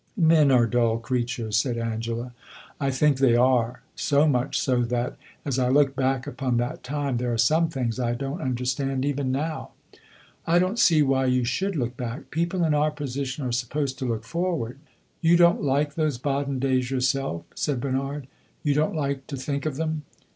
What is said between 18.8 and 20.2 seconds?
like to think of them."